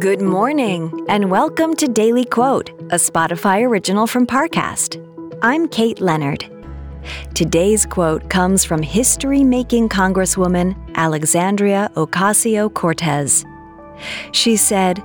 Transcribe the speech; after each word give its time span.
Good 0.00 0.22
morning, 0.22 1.04
and 1.10 1.30
welcome 1.30 1.76
to 1.76 1.86
Daily 1.86 2.24
Quote, 2.24 2.70
a 2.90 2.96
Spotify 2.96 3.68
original 3.68 4.06
from 4.06 4.26
Parcast. 4.26 4.96
I'm 5.42 5.68
Kate 5.68 6.00
Leonard. 6.00 6.46
Today's 7.34 7.84
quote 7.84 8.30
comes 8.30 8.64
from 8.64 8.80
history 8.80 9.44
making 9.44 9.90
Congresswoman 9.90 10.74
Alexandria 10.94 11.90
Ocasio 11.96 12.72
Cortez. 12.72 13.44
She 14.32 14.56
said, 14.56 15.04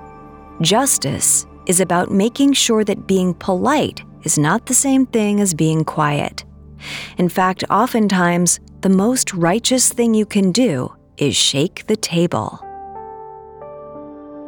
Justice 0.62 1.46
is 1.66 1.82
about 1.82 2.10
making 2.10 2.54
sure 2.54 2.86
that 2.86 3.06
being 3.06 3.34
polite 3.34 4.02
is 4.24 4.38
not 4.38 4.66
the 4.66 4.74
same 4.74 5.06
thing 5.08 5.42
as 5.42 5.54
being 5.54 5.84
quiet. 5.84 6.46
In 7.18 7.28
fact, 7.28 7.66
oftentimes, 7.70 8.62
the 8.80 8.88
most 8.88 9.34
righteous 9.34 9.92
thing 9.92 10.14
you 10.14 10.26
can 10.26 10.54
do 10.54 10.96
is 11.18 11.36
shake 11.36 11.86
the 11.88 11.98
table. 11.98 12.65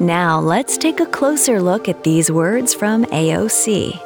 Now, 0.00 0.40
let's 0.40 0.76
take 0.76 1.00
a 1.00 1.06
closer 1.06 1.62
look 1.62 1.88
at 1.88 2.04
these 2.04 2.30
words 2.30 2.74
from 2.74 3.06
AOC. 3.06 3.98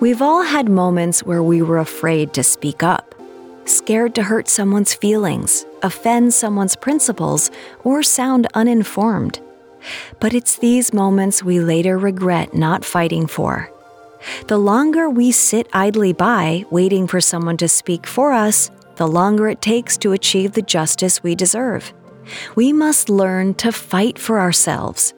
We've 0.00 0.20
all 0.20 0.42
had 0.42 0.68
moments 0.68 1.22
where 1.22 1.42
we 1.42 1.62
were 1.62 1.78
afraid 1.78 2.34
to 2.34 2.42
speak 2.42 2.82
up, 2.82 3.14
scared 3.64 4.14
to 4.16 4.22
hurt 4.24 4.48
someone's 4.48 4.92
feelings, 4.92 5.64
offend 5.82 6.34
someone's 6.34 6.76
principles, 6.76 7.50
or 7.84 8.02
sound 8.02 8.48
uninformed. 8.52 9.40
But 10.20 10.34
it's 10.34 10.58
these 10.58 10.92
moments 10.92 11.42
we 11.42 11.58
later 11.58 11.96
regret 11.96 12.52
not 12.52 12.84
fighting 12.84 13.26
for. 13.26 13.72
The 14.48 14.58
longer 14.58 15.08
we 15.08 15.32
sit 15.32 15.68
idly 15.72 16.12
by, 16.12 16.66
waiting 16.70 17.06
for 17.06 17.22
someone 17.22 17.56
to 17.58 17.68
speak 17.68 18.06
for 18.06 18.34
us, 18.34 18.70
the 18.96 19.08
longer 19.08 19.48
it 19.48 19.62
takes 19.62 19.96
to 19.98 20.12
achieve 20.12 20.52
the 20.52 20.60
justice 20.60 21.22
we 21.22 21.34
deserve. 21.34 21.94
We 22.54 22.72
must 22.72 23.08
learn 23.08 23.54
to 23.54 23.72
fight 23.72 24.18
for 24.18 24.40
ourselves. 24.40 25.14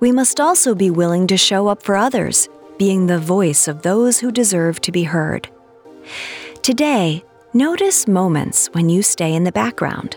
We 0.00 0.12
must 0.12 0.40
also 0.40 0.74
be 0.74 0.90
willing 0.90 1.26
to 1.28 1.36
show 1.36 1.68
up 1.68 1.82
for 1.82 1.96
others, 1.96 2.48
being 2.78 3.06
the 3.06 3.18
voice 3.18 3.68
of 3.68 3.82
those 3.82 4.18
who 4.18 4.32
deserve 4.32 4.80
to 4.80 4.92
be 4.92 5.04
heard. 5.04 5.48
Today, 6.62 7.24
notice 7.54 8.08
moments 8.08 8.68
when 8.72 8.88
you 8.88 9.02
stay 9.02 9.34
in 9.34 9.44
the 9.44 9.52
background. 9.52 10.16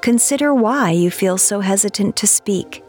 Consider 0.00 0.54
why 0.54 0.90
you 0.90 1.10
feel 1.10 1.38
so 1.38 1.60
hesitant 1.60 2.16
to 2.16 2.26
speak. 2.26 2.82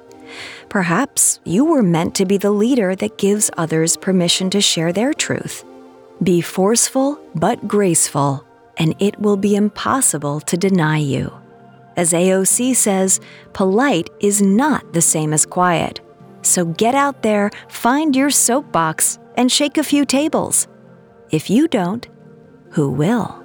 Perhaps 0.70 1.40
you 1.44 1.66
were 1.66 1.84
meant 1.84 2.16
to 2.16 2.26
be 2.26 2.38
the 2.38 2.52
leader 2.52 2.96
that 2.96 3.18
gives 3.18 3.52
others 3.58 3.98
permission 3.98 4.50
to 4.52 4.62
share 4.62 4.94
their 4.94 5.14
truth. 5.14 5.66
Be 6.24 6.40
forceful 6.40 7.20
but 7.36 7.68
graceful, 7.68 8.46
and 8.78 8.96
it 9.00 9.20
will 9.20 9.38
be 9.38 9.56
impossible 9.56 10.40
to 10.42 10.56
deny 10.56 10.98
you. 10.98 11.41
As 11.98 12.14
AOC 12.14 12.76
says, 12.76 13.20
polite 13.54 14.10
is 14.20 14.42
not 14.42 14.94
the 14.94 15.02
same 15.02 15.34
as 15.34 15.46
quiet. 15.46 16.00
So 16.42 16.66
get 16.66 16.96
out 16.96 17.22
there, 17.22 17.52
find 17.68 18.16
your 18.16 18.30
soapbox, 18.30 19.20
and 19.36 19.52
shake 19.52 19.78
a 19.78 19.84
few 19.84 20.06
tables. 20.06 20.68
If 21.30 21.50
you 21.50 21.68
don't, 21.68 22.08
who 22.72 22.90
will? 22.90 23.38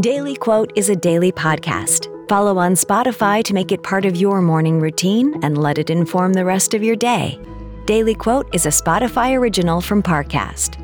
Daily 0.00 0.36
Quote 0.36 0.72
is 0.76 0.90
a 0.90 0.96
daily 0.96 1.32
podcast. 1.32 2.10
Follow 2.28 2.58
on 2.58 2.74
Spotify 2.74 3.42
to 3.44 3.54
make 3.54 3.72
it 3.72 3.82
part 3.82 4.04
of 4.04 4.16
your 4.16 4.40
morning 4.42 4.80
routine 4.80 5.38
and 5.42 5.56
let 5.56 5.78
it 5.78 5.90
inform 5.90 6.32
the 6.32 6.44
rest 6.44 6.74
of 6.74 6.82
your 6.82 6.96
day. 6.96 7.38
Daily 7.86 8.14
Quote 8.14 8.52
is 8.54 8.66
a 8.66 8.70
Spotify 8.70 9.38
original 9.38 9.80
from 9.80 10.02
Parcast. 10.02 10.83